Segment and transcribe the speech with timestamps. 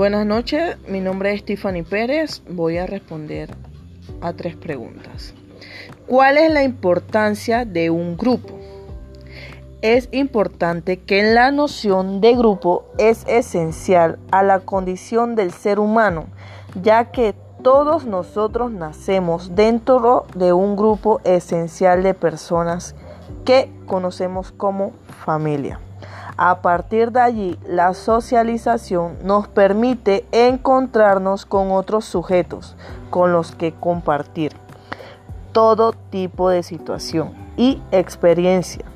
[0.00, 2.42] Buenas noches, mi nombre es Tiffany Pérez.
[2.48, 3.54] Voy a responder
[4.22, 5.34] a tres preguntas.
[6.06, 8.58] ¿Cuál es la importancia de un grupo?
[9.82, 16.28] Es importante que la noción de grupo es esencial a la condición del ser humano,
[16.82, 22.94] ya que todos nosotros nacemos dentro de un grupo esencial de personas
[23.44, 24.92] que conocemos como
[25.26, 25.78] familia.
[26.42, 32.76] A partir de allí, la socialización nos permite encontrarnos con otros sujetos
[33.10, 34.56] con los que compartir
[35.52, 38.86] todo tipo de situación y experiencia.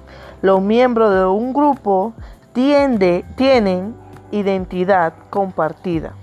[0.41, 2.15] Los miembros de un grupo
[2.55, 3.95] tienen
[4.31, 6.15] identidad compartida.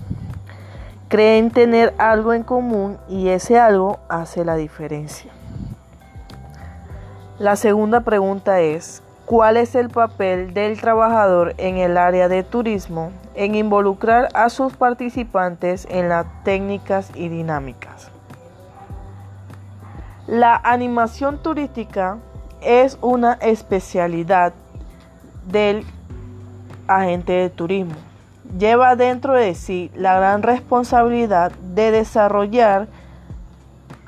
[1.07, 5.31] Creen tener algo en común y ese algo hace la diferencia.
[7.37, 13.13] La segunda pregunta es, ¿Cuál es el papel del trabajador en el área de turismo
[13.33, 18.11] en involucrar a sus participantes en las técnicas y dinámicas?
[20.27, 22.17] La animación turística
[22.59, 24.51] es una especialidad
[25.47, 25.85] del
[26.89, 27.95] agente de turismo.
[28.59, 32.89] Lleva dentro de sí la gran responsabilidad de desarrollar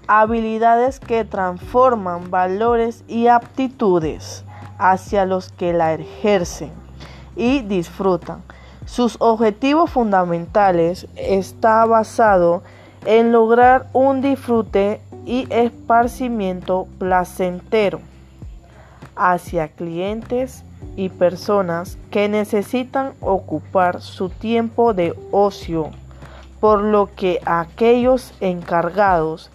[0.05, 4.44] habilidades que transforman valores y aptitudes
[4.77, 6.71] hacia los que la ejercen
[7.35, 8.43] y disfrutan.
[8.85, 12.63] Sus objetivos fundamentales está basado
[13.05, 18.01] en lograr un disfrute y esparcimiento placentero
[19.16, 20.63] hacia clientes
[20.95, 25.91] y personas que necesitan ocupar su tiempo de ocio,
[26.59, 29.49] por lo que aquellos encargados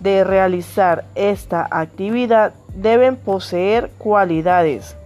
[0.00, 4.96] de realizar esta actividad deben poseer cualidades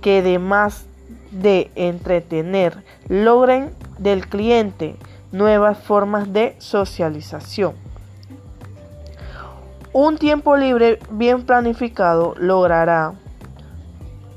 [0.00, 0.84] que además
[1.30, 4.96] de entretener logren del cliente
[5.32, 7.74] nuevas formas de socialización.
[9.94, 13.14] Un tiempo libre bien planificado logrará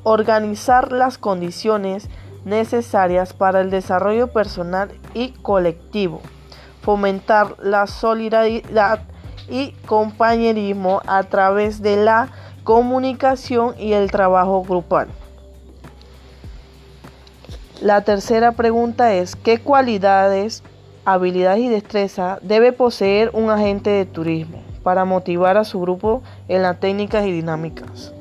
[0.03, 2.09] organizar las condiciones
[2.45, 6.21] necesarias para el desarrollo personal y colectivo,
[6.81, 9.01] fomentar la solidaridad
[9.49, 12.29] y compañerismo a través de la
[12.63, 15.07] comunicación y el trabajo grupal.
[17.81, 20.63] La tercera pregunta es, ¿qué cualidades,
[21.03, 26.63] habilidades y destreza debe poseer un agente de turismo para motivar a su grupo en
[26.63, 28.14] las técnicas y dinámicas?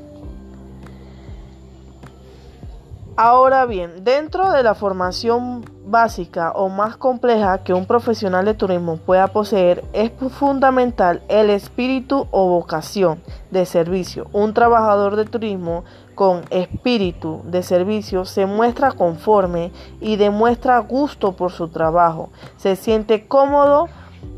[3.17, 8.97] Ahora bien, dentro de la formación básica o más compleja que un profesional de turismo
[8.97, 13.23] pueda poseer, es fundamental el espíritu o vocación
[13.53, 14.27] de servicio.
[14.33, 15.85] Un trabajador de turismo
[16.17, 19.71] con espíritu de servicio se muestra conforme
[20.01, 22.31] y demuestra gusto por su trabajo.
[22.57, 23.87] Se siente cómodo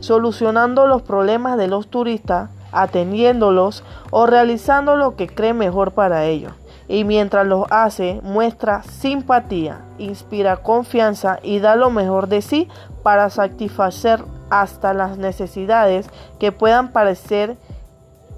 [0.01, 6.53] solucionando los problemas de los turistas, atendiéndolos o realizando lo que cree mejor para ellos
[6.89, 12.69] y mientras lo hace muestra simpatía, inspira confianza y da lo mejor de sí
[13.03, 16.09] para satisfacer hasta las necesidades
[16.39, 17.57] que puedan parecer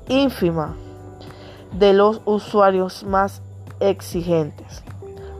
[0.08, 0.70] ínfimas
[1.72, 3.42] de los usuarios más
[3.80, 4.82] exigentes.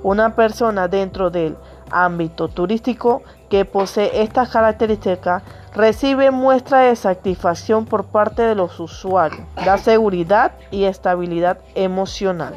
[0.03, 1.57] Una persona dentro del
[1.91, 5.43] ámbito turístico que posee estas características
[5.75, 12.55] recibe muestra de satisfacción por parte de los usuarios, da seguridad y estabilidad emocional.